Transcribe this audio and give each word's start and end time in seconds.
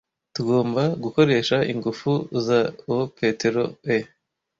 Tugomba 0.35 0.83
gukoresha 1.03 1.57
ingufu 1.73 2.11
za 2.45 2.59
aPetero 2.99 3.63
e. 3.95 3.97